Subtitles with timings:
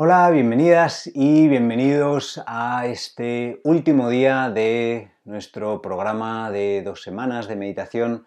[0.00, 7.56] Hola, bienvenidas y bienvenidos a este último día de nuestro programa de dos semanas de
[7.56, 8.24] meditación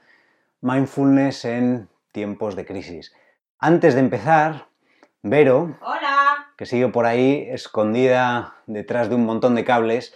[0.59, 3.13] Mindfulness en tiempos de crisis.
[3.57, 4.65] Antes de empezar,
[5.21, 6.51] Vero, Hola.
[6.57, 10.13] que sigue por ahí escondida detrás de un montón de cables,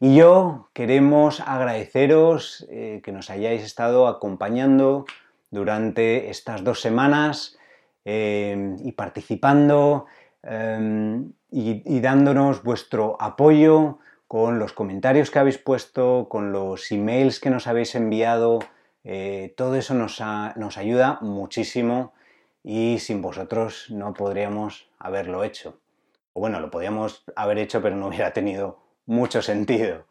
[0.00, 5.06] y yo queremos agradeceros eh, que nos hayáis estado acompañando
[5.50, 7.56] durante estas dos semanas
[8.04, 10.04] eh, y participando
[10.42, 17.50] Em, y, dándonos vuestro apoyo con los comentarios que habéis puesto, con los emails que
[17.50, 18.60] nos habéis enviado.
[19.04, 20.22] Eh, todo eso nos,
[20.56, 22.12] nos ayuda muchísimo
[22.62, 25.80] y sin vosotros no podríamos haberlo hecho.
[26.32, 30.04] O bueno, lo podríamos haber hecho, pero no hubiera tenido mucho sentido.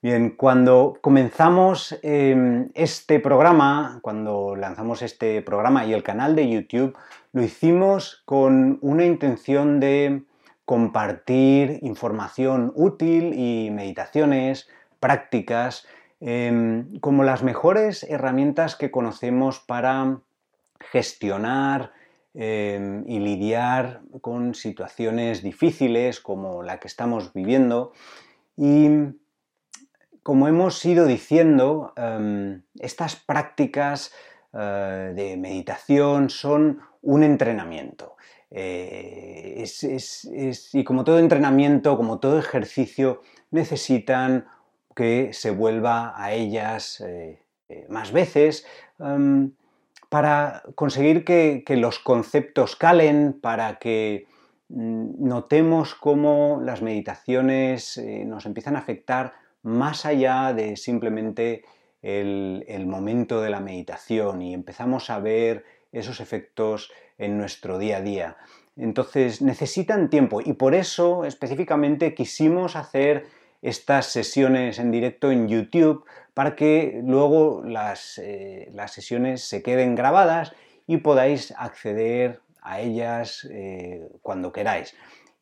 [0.00, 6.96] Bien, cuando comenzamos em, este programa, cuando lanzamos este programa y el canal de YouTube,
[7.32, 10.22] lo hicimos con una intención de
[10.64, 14.68] compartir información útil y meditaciones,
[15.00, 15.84] prácticas,
[16.20, 20.20] em, como las mejores herramientas que conocemos para
[20.92, 21.90] gestionar
[22.34, 27.92] em, y lidiar con situaciones difíciles como la que estamos viviendo.
[28.56, 28.88] Y
[30.28, 34.12] como hemos ido diciendo, em, estas prácticas
[34.52, 38.18] eh, de meditación son un entrenamiento.
[38.50, 39.64] Eh,
[40.74, 44.44] y como todo entrenamiento, como todo ejercicio, necesitan
[44.94, 47.40] que se vuelva a ellas eh,
[47.88, 48.66] más veces
[48.98, 49.52] em,
[50.10, 54.26] para conseguir que, los conceptos calen, para que
[54.68, 61.64] mm, notemos cómo las meditaciones nos empiezan a afectar más allá de simplemente
[62.02, 68.02] el, momento de la meditación y empezamos a ver esos efectos en nuestro día a
[68.02, 68.36] día.
[68.76, 73.26] Entonces necesitan tiempo y por eso específicamente quisimos hacer
[73.60, 80.52] estas sesiones en directo en YouTube para que luego las, eh, sesiones se queden grabadas
[80.86, 84.94] y podáis acceder a ellas eh, cuando queráis.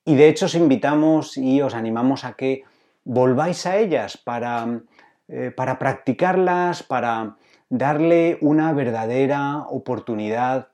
[0.07, 2.65] Y de hecho os invitamos y os animamos a que
[3.07, 4.83] volváis a ellas para,
[5.29, 7.37] eh, para practicarlas, para
[7.71, 10.69] darle una verdadera oportunidad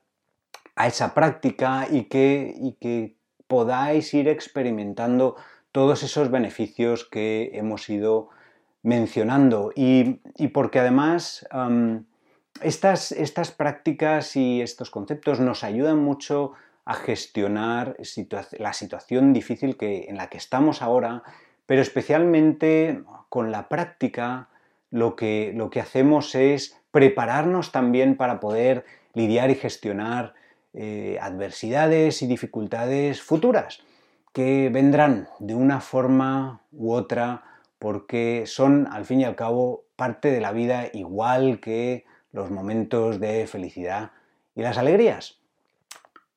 [0.75, 3.15] a esa práctica y que, y que
[3.47, 5.35] podáis ir experimentando
[5.71, 8.29] todos esos beneficios que hemos ido
[8.81, 9.71] mencionando.
[9.75, 10.19] Y,
[10.53, 11.47] porque además
[12.61, 16.53] estas, estas, prácticas y estos conceptos nos ayudan mucho
[16.85, 17.95] a gestionar
[18.57, 21.23] la situación difícil que, en la que estamos ahora
[21.73, 24.47] pero especialmente con la práctica
[24.91, 28.85] lo que, lo que hacemos es prepararnos también para poder
[29.15, 30.35] lidiar y gestionar
[30.75, 33.79] eh, adversidades y dificultades futuras
[34.33, 37.41] que vendrán de una forma u otra
[37.79, 43.19] porque son al fin y al cabo parte de la vida igual que los momentos
[43.19, 44.11] de felicidad
[44.53, 45.39] y las alegrías.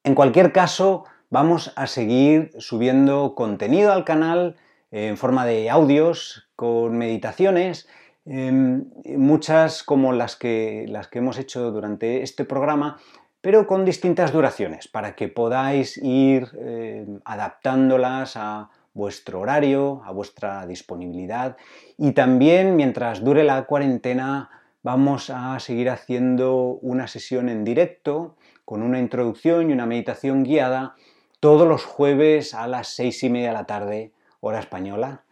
[0.03, 4.57] En cualquier caso, vamos a seguir subiendo contenido al canal
[4.91, 7.89] en forma de audios con meditaciones,
[8.25, 8.85] em,
[9.17, 12.99] muchas como las que, las que hemos hecho durante este programa,
[13.41, 20.67] pero con distintas duraciones, para que podáis ir em, adaptándolas a vuestro horario, a vuestra
[20.67, 21.57] disponibilidad.
[21.99, 24.51] Y también mientras dure la cuarentena
[24.83, 30.95] vamos a seguir haciendo una sesión en directo con una introducción y una meditación guiada
[31.41, 34.13] todos los jueves a las seis y media de la tarde
[34.47, 35.25] hora española.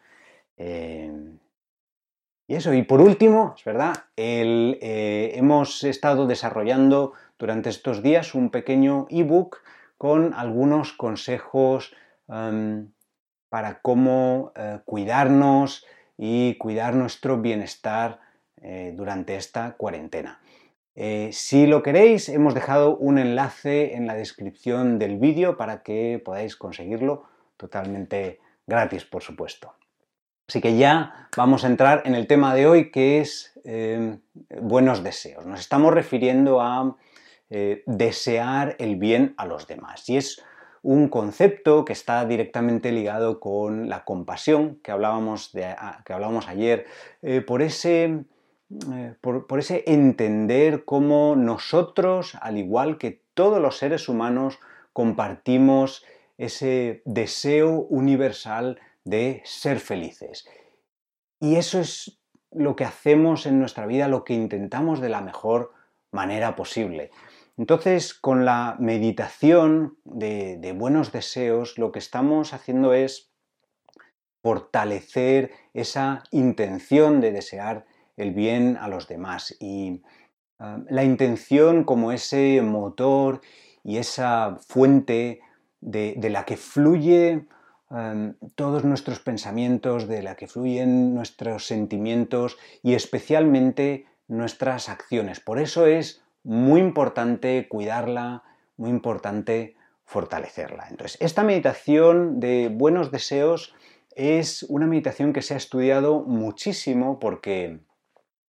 [0.57, 1.39] Em,
[2.47, 8.51] y eso, y por último, es verdad, eh, hemos estado desarrollando durante estos días un
[8.51, 9.63] pequeño ebook
[9.97, 11.95] con algunos consejos
[12.29, 12.93] em,
[13.49, 15.87] para cómo eh, cuidarnos
[16.19, 18.21] y cuidar nuestro bienestar
[18.61, 20.41] eh, durante esta cuarentena.
[21.33, 26.55] si lo queréis, hemos dejado un enlace en la descripción del vídeo para que podáis
[26.55, 27.25] conseguirlo
[27.57, 29.75] totalmente gratis, por supuesto.
[30.49, 34.19] Así que ya vamos a entrar en el tema de hoy, que es eh,
[34.61, 35.47] buenos deseos.
[35.47, 36.97] Nos estamos refiriendo a
[37.49, 40.09] eh, desear el bien a los demás.
[40.09, 40.43] Y es
[40.83, 45.75] un concepto que está directamente ligado con la compasión que hablábamos, de,
[46.05, 46.85] que hablábamos ayer,
[47.23, 48.25] eh, por, ese,
[49.23, 54.59] por ese entender cómo nosotros, al igual que todos los seres humanos,
[54.93, 56.05] compartimos
[56.39, 60.47] ese deseo universal de ser felices.
[61.41, 62.21] Y eso es
[62.51, 65.73] lo que hacemos en nuestra vida, lo que intentamos de la mejor
[66.11, 67.11] manera posible.
[67.57, 73.31] Entonces, con la meditación de, buenos deseos, lo que estamos haciendo es
[74.43, 77.87] fortalecer esa intención de desear
[78.17, 79.57] el bien a los demás.
[79.61, 80.03] Y
[80.59, 83.41] ah, la intención como ese motor
[83.85, 85.41] y esa fuente
[85.85, 87.47] de, la que fluye
[88.57, 95.39] todos nuestros pensamientos, de la que fluyen nuestros sentimientos y especialmente nuestras acciones.
[95.39, 98.43] Por eso es muy importante cuidarla,
[98.77, 100.87] muy importante fortalecerla.
[100.91, 103.75] Entonces, esta meditación de buenos deseos
[104.17, 107.81] es una meditación que se ha estudiado muchísimo porque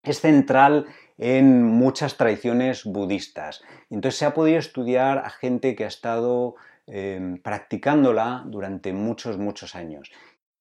[0.04, 0.86] es central
[1.18, 3.62] en muchas tradiciones budistas.
[3.90, 6.56] Entonces se ha podido estudiar a gente que ha estado
[6.88, 10.12] em, practicándola durante muchos, muchos años.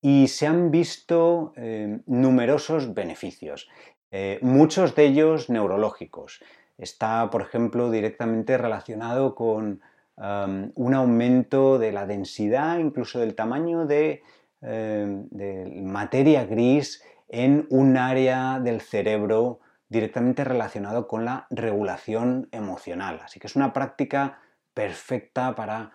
[0.00, 3.68] Y se han visto em, numerosos beneficios,
[4.10, 6.42] eh, muchos de ellos neurológicos.
[6.78, 9.80] Está, por ejemplo, directamente relacionado con
[10.16, 14.22] un aumento de la densidad, incluso del tamaño de,
[14.60, 23.20] de, materia gris en un área del cerebro directamente relacionado con la regulación emocional.
[23.24, 24.38] Así que es una práctica
[24.72, 25.92] perfecta para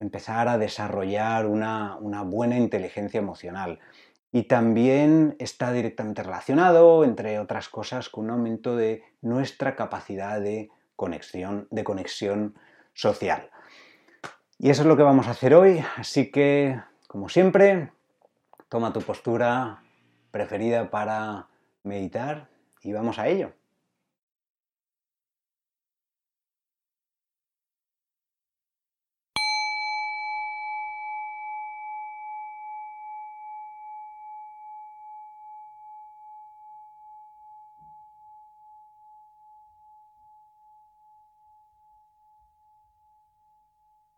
[0.00, 3.78] empezar a desarrollar una buena inteligencia emocional
[4.32, 10.68] y también está directamente relacionado, entre otras cosas, con un aumento de nuestra capacidad de
[10.94, 12.54] conexión, de conexión
[12.92, 13.50] social.
[14.58, 17.92] Y eso es lo que vamos a hacer hoy, así que, como siempre,
[18.68, 19.82] toma tu postura
[20.30, 21.48] preferida para
[21.82, 22.48] meditar
[22.82, 23.52] y vamos a ello.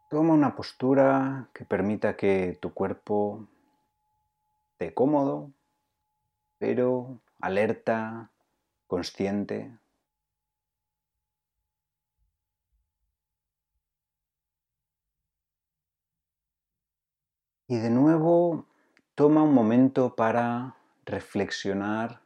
[0.08, 3.46] Toma una postura que permita que tu cuerpo
[4.72, 5.52] esté cómodo,
[6.58, 8.32] pero alerta,
[8.88, 9.78] consciente.
[17.68, 18.66] Y de nuevo,
[19.14, 20.74] toma un momento para
[21.04, 22.20] reflexionar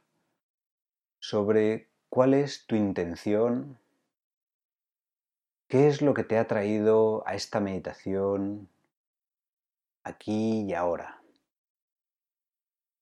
[1.19, 3.77] sobre cuál es tu intención
[5.73, 8.69] ¿Qué es lo que te ha traído a esta meditación
[10.03, 11.23] aquí y ahora?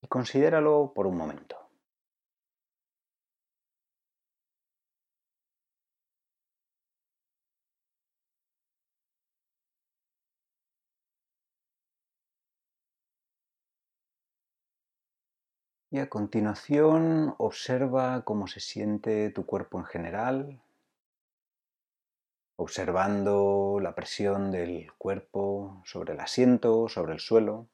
[0.02, 1.58] Y considéralo por un momento.
[15.90, 20.62] Y a continuación observa cómo se siente tu cuerpo en general,
[22.62, 27.70] observando la presión del cuerpo sobre el asiento, sobre el suelo.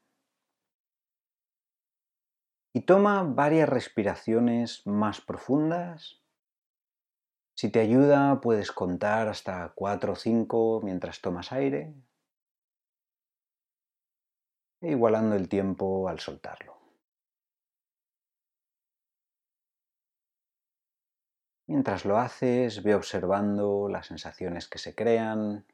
[2.73, 6.21] Y toma varias respiraciones más profundas.
[7.55, 11.93] Si te ayuda, puedes contar hasta 4 o 5 mientras tomas aire,
[14.81, 16.76] e igualando el tiempo al soltarlo.
[21.67, 25.65] Mientras lo haces, ve observando las sensaciones que se crean,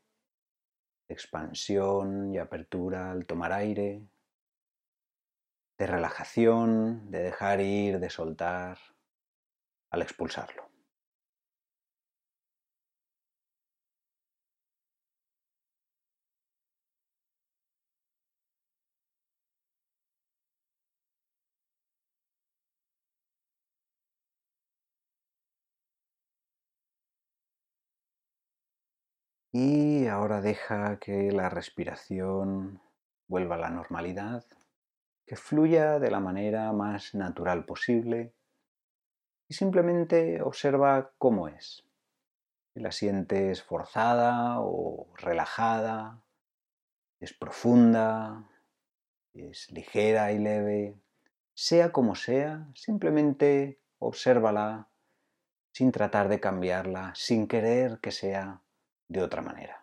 [1.07, 4.01] de expansión y apertura al tomar aire,
[5.77, 8.79] de relajación, de dejar ir, de soltar
[9.91, 10.72] al expulsarlo.
[29.55, 32.81] Y ahora deja que la respiración
[33.27, 34.43] vuelva a la normalidad,
[35.27, 38.33] que fluya de la manera más natural posible
[39.47, 41.85] y simplemente observa cómo es.
[42.73, 46.23] Si la sientes forzada o relajada,
[47.19, 48.49] es profunda,
[49.33, 50.95] es ligera y leve,
[51.53, 54.89] sea como sea, simplemente obsérvala
[55.73, 58.63] sin tratar de cambiarla, sin querer que sea
[59.07, 59.82] de otra manera.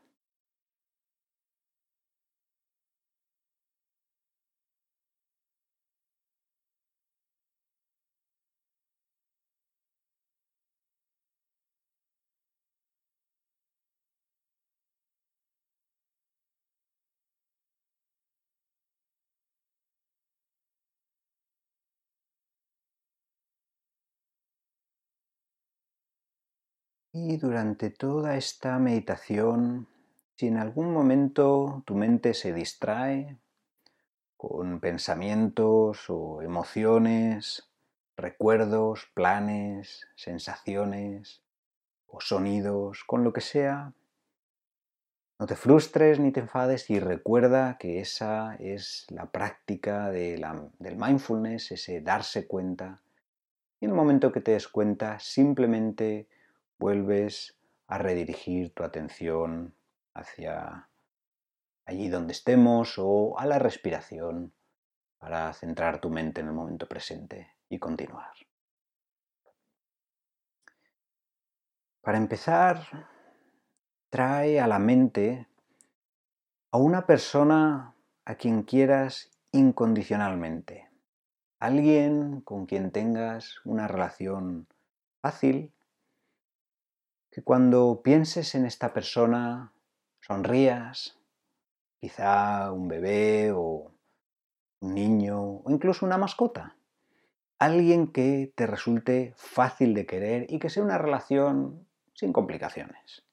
[27.23, 29.87] Y durante toda esta meditación,
[30.37, 33.37] si en algún momento tu mente se distrae
[34.39, 37.69] con pensamientos o emociones,
[38.17, 41.43] recuerdos, planes, sensaciones
[42.07, 43.93] o sonidos, con lo que sea,
[45.39, 50.43] no te frustres ni te enfades y recuerda que esa es la práctica del
[50.97, 53.03] mindfulness, ese darse cuenta.
[53.79, 56.27] Y en el momento que te des cuenta, simplemente
[56.81, 59.75] vuelves a redirigir tu atención
[60.15, 60.89] hacia
[61.85, 64.55] allí donde estemos o a la respiración
[65.19, 68.33] para centrar tu mente en el momento presente y continuar.
[72.01, 73.09] Para empezar,
[74.09, 75.47] trae a la mente
[76.73, 77.95] a una persona
[78.25, 80.89] a quien quieras incondicionalmente,
[81.59, 84.67] alguien con quien tengas una relación
[85.21, 85.75] fácil,
[87.31, 89.73] que cuando pienses en esta persona
[90.21, 91.19] sonrías,
[92.01, 93.93] quizá un bebé o
[94.81, 96.77] un niño o incluso una mascota.
[97.59, 103.25] Alguien que te resulte fácil de querer y que sea una relación sin complicaciones.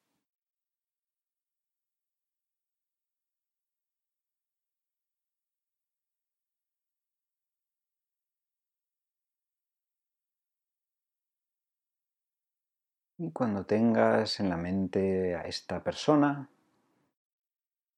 [13.20, 16.50] Y cuando tengas en la mente a esta persona,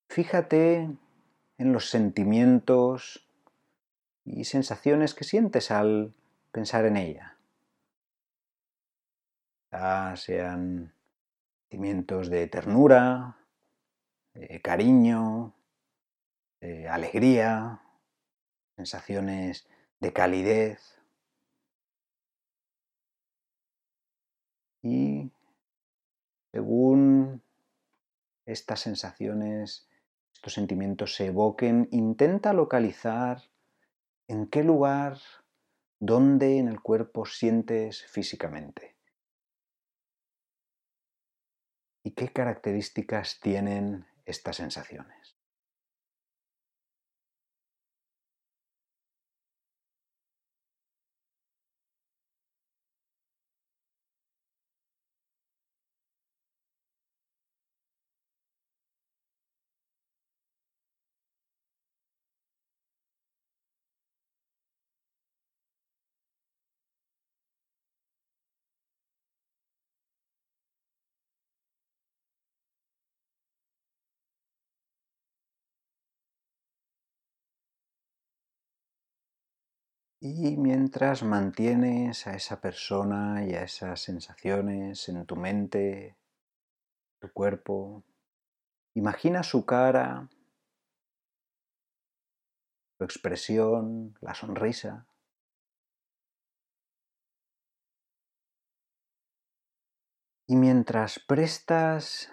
[0.07, 0.89] fíjate
[1.57, 3.27] en los sentimientos
[4.23, 6.13] y sensaciones que sientes al
[6.53, 7.37] pensar en ella.
[9.73, 10.93] Ya sean
[11.63, 13.37] sentimientos de ternura,
[14.63, 15.53] cariño,
[16.89, 17.81] alegría,
[18.77, 19.67] sensaciones
[19.99, 20.98] de calidez.
[24.81, 25.31] Y
[26.51, 27.41] según
[28.45, 29.89] estas sensaciones,
[30.33, 33.41] estos sentimientos se evoquen, intenta localizar
[34.27, 35.17] en qué lugar,
[35.99, 38.95] dónde en el cuerpo sientes físicamente.
[42.03, 45.18] ¿Y qué características tienen estas sensaciones?
[80.21, 86.17] Y mientras mantienes a esa persona y a esas sensaciones en tu mente,
[87.19, 88.03] tu cuerpo,
[88.95, 90.27] imagina su cara,
[92.97, 95.07] su expresión, la sonrisa.
[100.47, 102.29] Y mientras prestas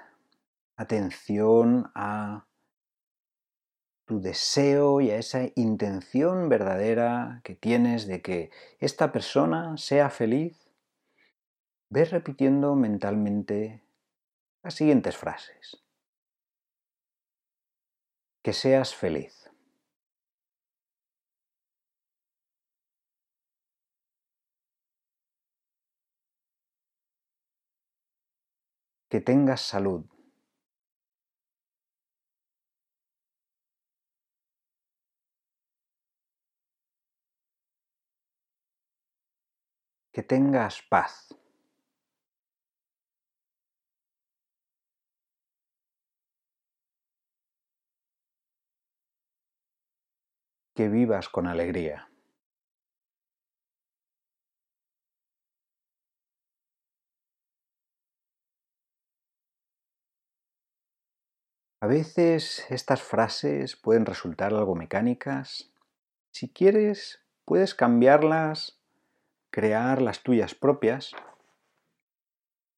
[0.74, 2.48] atención a
[4.06, 10.70] tu deseo y a esa intención verdadera que tienes de que esta persona sea feliz,
[11.90, 13.82] ves repitiendo mentalmente
[14.62, 15.82] las siguientes frases.
[18.42, 19.50] Que seas feliz.
[29.08, 30.04] Que tengas salud.
[40.16, 41.28] Que tengas paz.
[50.74, 52.08] Que vivas con alegría.
[61.82, 65.70] A veces estas frases pueden resultar algo mecánicas.
[66.30, 68.80] Si quieres, puedes cambiarlas
[69.56, 71.12] crear las tuyas propias.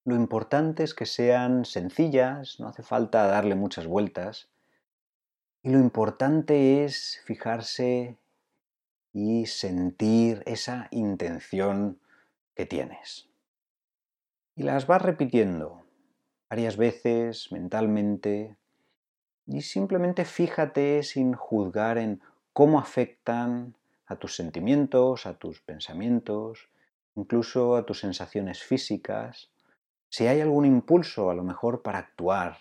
[0.04, 4.48] Lo importante es que sean sencillas, no hace falta darle muchas vueltas.
[5.64, 8.16] Y lo importante es fijarse
[9.12, 11.98] y sentir esa intención
[12.54, 13.28] que tienes.
[14.54, 15.84] Y las vas repitiendo
[16.48, 18.56] varias veces mentalmente
[19.46, 23.74] y simplemente fíjate sin juzgar en cómo afectan
[24.08, 26.68] a tus sentimientos, a tus pensamientos,
[27.14, 29.50] incluso a tus sensaciones físicas
[30.10, 32.58] Si hay algún impulso a lo mejor para actuar,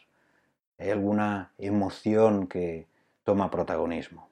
[0.77, 2.87] hay alguna emoción que
[3.23, 4.29] toma protagonismo.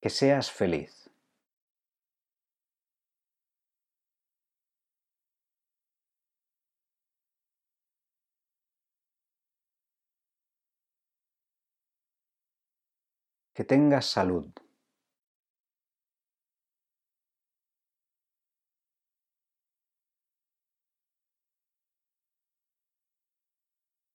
[0.00, 1.09] Que seas feliz.
[13.60, 14.46] Que tengas salud.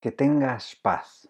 [0.02, 1.30] Que tengas paz.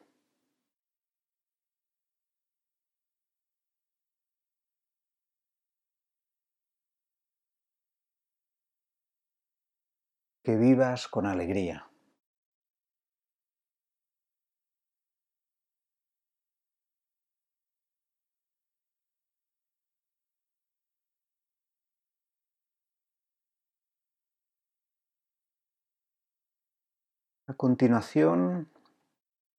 [10.41, 11.85] Que vivas con alegría.
[27.47, 28.71] A continuación,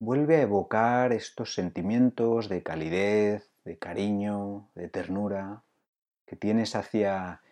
[0.01, 5.63] vuelve a evocar estos sentimientos de calidez, de cariño, de ternura
[6.27, 7.43] que tienes hacia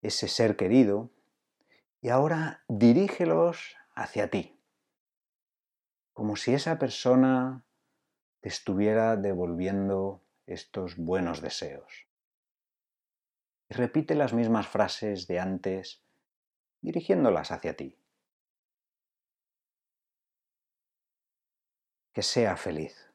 [0.00, 1.10] ese ser querido
[2.00, 4.56] y ahora dirígelos hacia ti,
[6.12, 7.64] como si esa persona
[8.42, 12.06] te estuviera devolviendo estos buenos deseos.
[13.68, 16.00] Y repite las mismas frases de antes,
[16.80, 17.99] dirigiéndolas hacia ti.
[22.12, 23.10] Que sea feliz.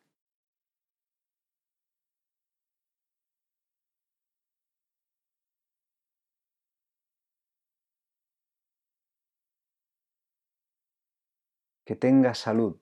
[11.85, 12.79] Que tenga salud.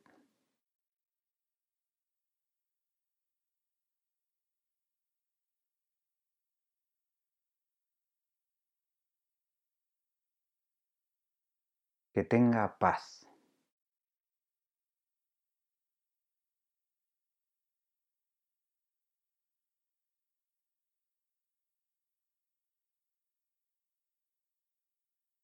[12.13, 13.22] Que tenga paz.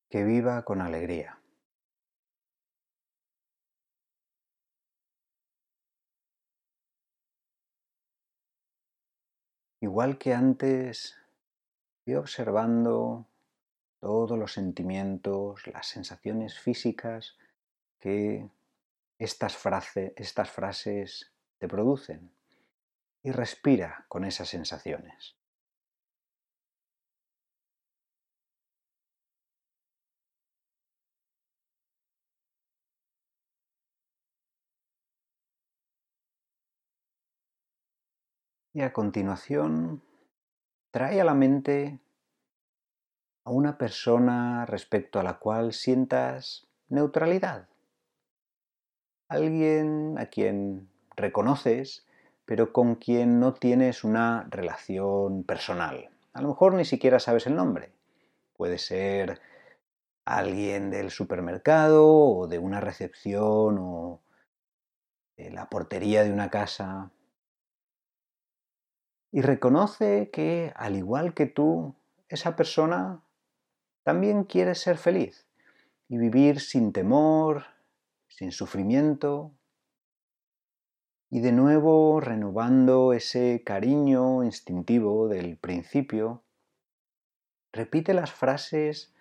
[0.10, 1.40] Que viva con alegría.
[9.82, 11.18] Igual que antes,
[12.06, 13.28] voy observando
[14.00, 17.38] todos los sentimientos, las sensaciones físicas
[18.00, 18.50] que
[19.18, 19.58] estas,
[20.16, 22.32] estas frases te producen
[23.24, 25.39] y respira con esas sensaciones.
[38.72, 40.04] Y a continuación,
[40.92, 42.00] trae a la mente
[43.44, 47.68] a una persona respecto a la cual sientas neutralidad.
[49.28, 52.06] Alguien a quien reconoces,
[52.46, 56.10] pero con quien no tienes una relación personal.
[56.34, 57.92] A lo mejor ni siquiera sabes el nombre.
[58.56, 59.42] Puede ser
[60.26, 64.22] alguien del supermercado o de una recepción o
[65.38, 67.12] de la portería de una casa
[69.32, 71.96] y reconoce que, al igual que tú,
[72.28, 73.24] esa persona
[74.04, 75.48] también quiere ser feliz
[76.08, 77.66] y vivir sin temor,
[78.28, 79.54] sin sufrimiento,
[81.30, 86.44] y de nuevo renovando ese cariño instintivo del principio,
[87.72, 89.14] repite las frases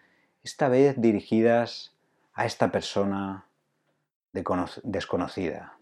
[0.42, 1.94] esta vez dirigidas
[2.33, 3.47] a esta persona
[4.33, 5.78] desconocida.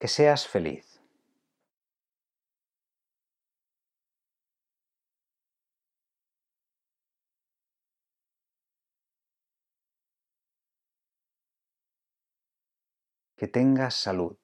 [0.00, 0.86] Que seas feliz.
[13.40, 14.36] que tengas salud.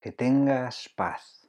[0.00, 1.40] Que tengas paz.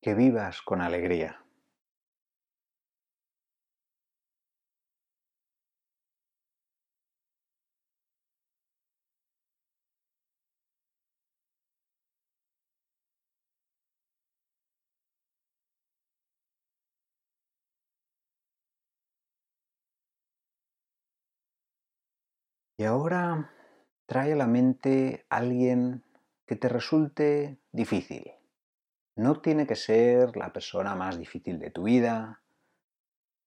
[0.00, 1.47] que vivas con alegría.
[22.80, 23.50] Y ahora
[24.06, 26.04] trae a la mente alguien
[26.46, 28.30] que te resulte difícil.
[29.16, 32.40] No tiene que ser la persona más difícil de tu vida,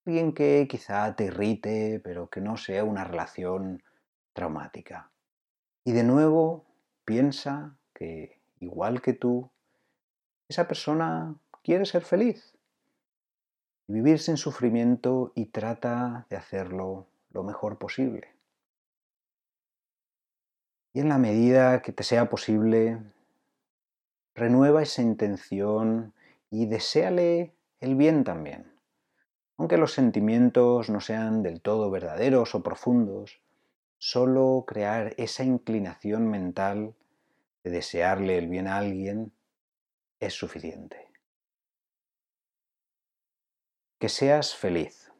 [0.05, 3.81] alguien que quizá te irrite, pero que no sea una relación
[4.33, 5.11] traumática.
[5.85, 6.65] Y de nuevo,
[7.05, 9.49] piensa que, igual que tú,
[10.49, 12.57] esa persona quiere ser feliz
[13.87, 18.30] y vivir sin sufrimiento y trata de hacerlo lo mejor posible.
[20.93, 22.99] Y en la medida que te sea posible,
[24.35, 26.13] renueva esa intención
[26.49, 28.71] y deséale el bien también.
[29.57, 33.41] Aunque los sentimientos no sean del todo verdaderos o profundos,
[33.99, 36.95] solo crear esa inclinación mental
[37.63, 39.31] de desearle el bien a alguien
[40.19, 41.07] es suficiente.
[43.99, 45.10] Que seas feliz.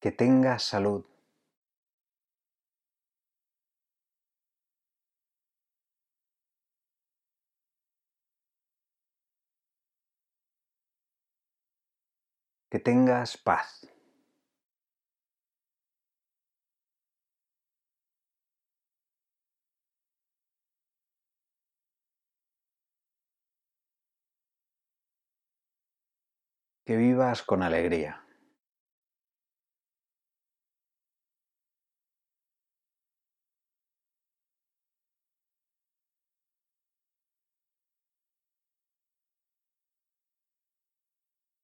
[0.00, 1.04] Que tengas salud.
[12.70, 13.88] Que tengas paz.
[26.84, 28.27] Que vivas con alegría.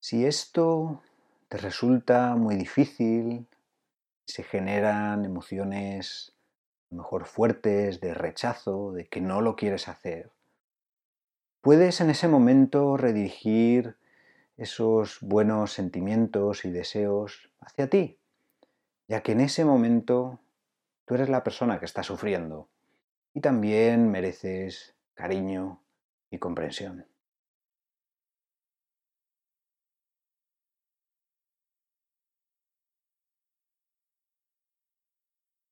[0.07, 1.01] Si esto
[1.49, 3.47] te resulta muy difícil,
[4.27, 6.37] se generan emociones
[6.91, 10.31] mejor fuertes de rechazo, de que no lo quieres hacer,
[11.63, 13.97] puedes en ese momento redirigir
[14.59, 18.19] esos buenos sentimientos y deseos hacia ti,
[19.09, 20.39] ya que en ese momento
[21.07, 22.69] tú eres la persona que está sufriendo
[23.33, 25.81] y también mereces cariño
[26.31, 27.07] y comprensión.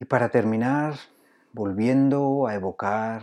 [0.03, 0.97] Y para terminar,
[1.53, 3.23] volviendo a evocar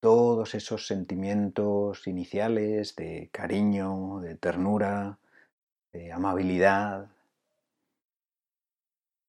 [0.00, 5.18] todos esos sentimientos iniciales de cariño, de ternura,
[5.94, 7.08] de amabilidad,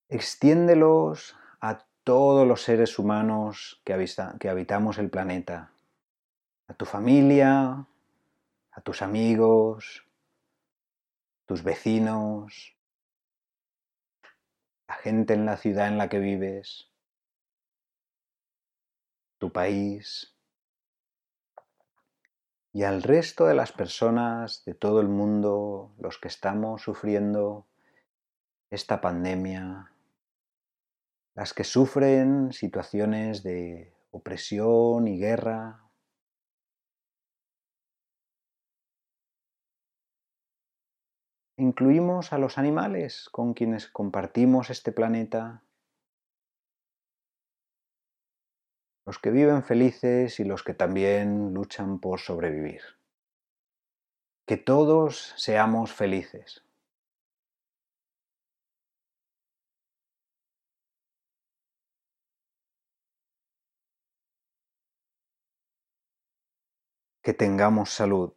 [0.10, 3.94] extiéndelos a todos los seres humanos que,
[4.38, 5.72] que habitamos el planeta,
[6.68, 7.88] a tu familia,
[8.72, 10.06] a tus amigos,
[11.46, 12.76] tus vecinos,
[14.90, 16.92] la gente en la ciudad en la que vives,
[19.38, 20.36] tu país.
[22.74, 27.68] Y al resto de las personas de todo el mundo, los que estamos sufriendo
[28.72, 29.94] esta pandemia,
[31.36, 35.89] las que sufren situaciones de opresión y guerra,
[41.60, 45.62] Incluimos a los animales con quienes compartimos este planeta,
[49.06, 52.82] los que viven felices y los que también luchan por sobrevivir.
[54.46, 56.64] Que todos seamos felices.
[67.22, 68.32] Que tengamos salud.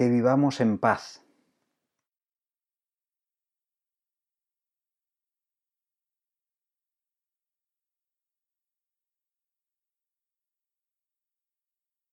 [0.00, 1.22] Que vivamos en paz.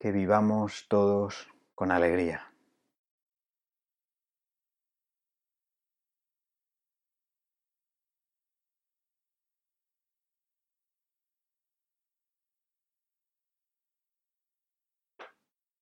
[0.01, 2.56] Que vivamos todos con alegría.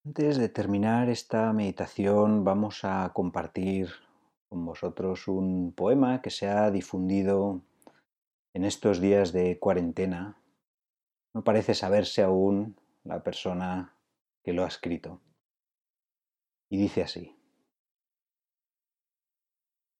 [0.06, 3.90] Antes de terminar esta meditación vamos a compartir
[4.48, 7.60] con vosotros un poema que se ha difundido
[8.54, 10.40] en estos días de cuarentena.
[11.34, 13.96] No parece saberse aún la persona
[14.44, 15.20] que lo ha escrito.
[16.70, 17.36] Y dice así.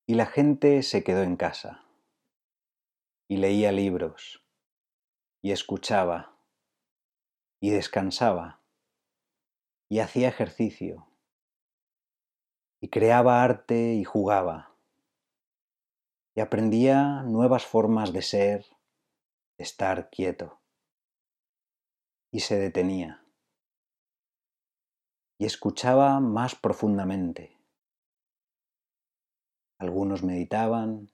[0.07, 1.85] Y la gente se quedó en casa
[3.27, 4.45] y leía libros
[5.43, 6.39] y escuchaba
[7.61, 8.61] y descansaba
[9.89, 11.07] y hacía ejercicio.
[12.81, 14.75] Y creaba arte y jugaba.
[16.35, 18.67] Y aprendía nuevas formas de ser,
[19.59, 20.61] estar quieto.
[22.31, 23.25] Y se detenía.
[25.39, 27.57] Y escuchaba más profundamente.
[29.79, 31.11] Algunos meditaban,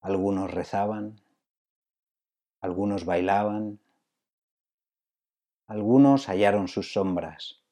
[0.00, 1.20] algunos rezaban,
[2.60, 3.80] algunos bailaban,
[5.66, 7.62] algunos hallaron sus sombras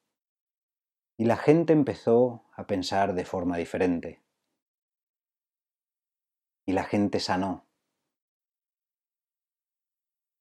[1.17, 4.21] y la gente empezó a pensar de forma diferente.
[6.65, 7.65] Y la gente sanó.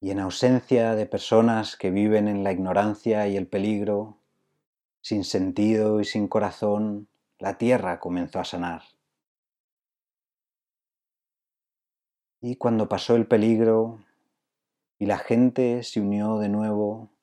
[0.01, 4.19] Y en ausencia de personas que viven en la ignorancia y el peligro,
[5.01, 8.83] sin sentido y sin corazón, la tierra comenzó a sanar.
[12.41, 14.05] Y cuando pasó el peligro
[14.99, 17.14] y la gente se unió de nuevo,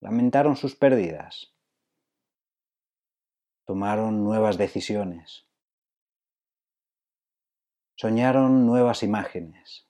[0.00, 1.54] lamentaron sus pérdidas,
[3.66, 5.46] tomaron nuevas decisiones,
[7.96, 9.86] soñaron nuevas imágenes,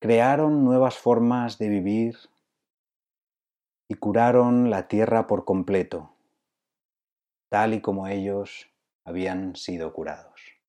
[0.00, 2.16] crearon nuevas formas de vivir
[3.88, 6.16] y curaron la tierra por completo,
[7.50, 8.70] tal y como ellos
[9.04, 10.59] habían sido curados.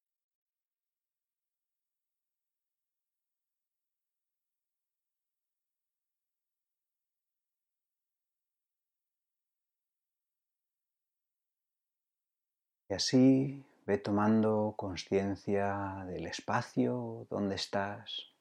[12.91, 18.33] Y así ve tomando conciencia del espacio donde estás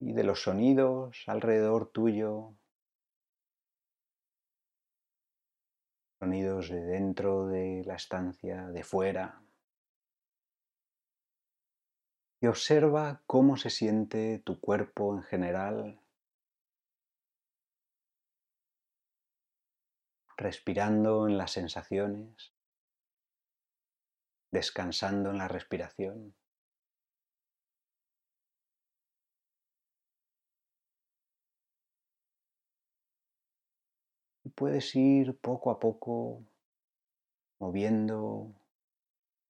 [0.00, 2.54] y de los sonidos alrededor tuyo
[6.18, 9.42] sonidos de dentro de la estancia, de fuera.
[12.40, 16.00] Y observa cómo se siente tu cuerpo en general,
[20.38, 22.54] respirando en las sensaciones,
[24.50, 26.34] descansando en la respiración.
[34.58, 36.42] puedes ir poco a poco
[37.60, 38.52] moviendo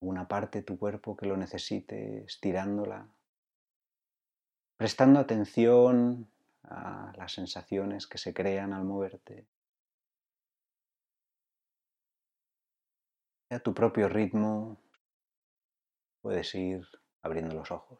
[0.01, 3.09] una parte de tu cuerpo que lo necesite, estirándola,
[4.77, 6.31] prestando atención
[6.64, 9.46] a las sensaciones que se crean al moverte.
[13.50, 14.78] A tu propio ritmo
[16.20, 16.87] puedes ir
[17.22, 17.98] abriendo los ojos.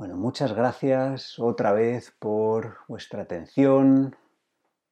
[0.00, 4.16] Bueno, muchas gracias otra vez por vuestra atención,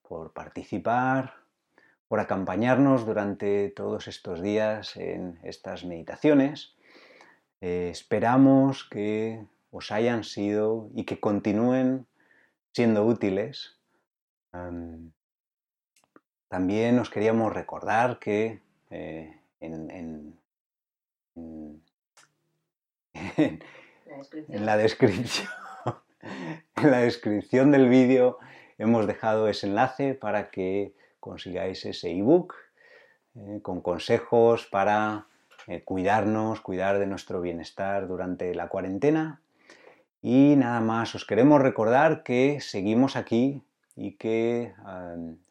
[0.07, 1.33] por participar,
[2.09, 6.77] por acompañarnos durante todos estos días en estas meditaciones.
[7.62, 12.07] Eh, esperamos que os hayan sido y que continúen
[12.75, 13.79] siendo útiles.
[16.49, 21.83] también os queríamos recordar que eh, en en
[24.48, 25.48] la descripción,
[26.76, 28.38] en la descripción del vídeo
[28.78, 32.54] hemos dejado ese enlace para que consigáis ese ebook
[33.35, 35.26] eh, con consejos para
[35.66, 39.40] eh, cuidarnos, cuidar de nuestro bienestar durante la cuarentena.
[40.22, 43.62] Y nada más, os queremos recordar que seguimos aquí
[43.94, 44.72] y que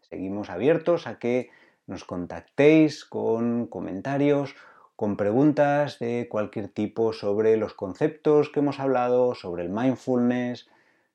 [0.10, 1.50] seguimos abiertos a que
[1.86, 4.56] nos contactéis con comentarios
[4.98, 10.68] con preguntas de cualquier tipo sobre los conceptos que hemos hablado, sobre el mindfulness,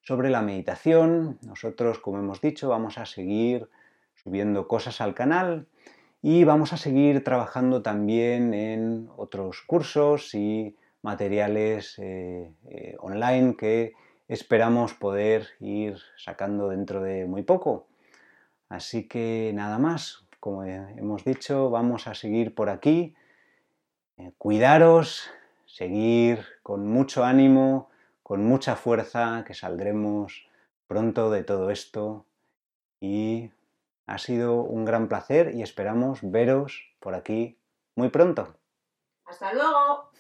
[0.03, 1.39] sobre la meditación.
[1.43, 3.69] Nosotros, como hemos dicho, vamos a seguir
[4.23, 5.67] subiendo cosas al canal
[6.23, 13.95] y vamos a seguir trabajando también en otros cursos y materiales eh, eh, online que
[14.29, 17.89] esperamos poder ir sacando dentro de muy poco.
[18.69, 23.17] Así que nada más, como hemos dicho, vamos a seguir por aquí
[24.39, 25.31] cuidaros,
[25.67, 27.91] seguir con mucho ánimo,
[28.23, 30.47] con mucha fuerza, que saldremos
[30.87, 32.25] pronto de todo esto
[33.01, 33.51] y
[34.07, 37.59] ha sido un gran placer y esperamos veros por aquí
[37.97, 38.55] muy pronto.
[39.25, 40.12] Hasta luego.